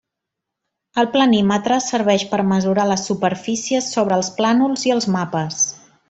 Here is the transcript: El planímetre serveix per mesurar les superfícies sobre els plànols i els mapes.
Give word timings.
El 1.01 1.09
planímetre 1.15 1.75
serveix 1.89 2.25
per 2.33 2.39
mesurar 2.53 2.85
les 2.95 3.03
superfícies 3.13 3.91
sobre 3.97 4.17
els 4.21 4.31
plànols 4.39 4.87
i 4.91 4.95
els 5.01 5.09
mapes. 5.19 5.61